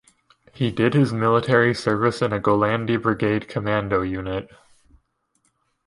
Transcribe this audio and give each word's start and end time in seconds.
He 0.51 0.71
did 0.71 0.95
his 0.95 1.13
military 1.13 1.75
service 1.75 2.23
in 2.23 2.33
a 2.33 2.39
Golani 2.39 2.99
Brigade 2.99 3.47
commando 3.47 4.01
unit. 4.01 4.49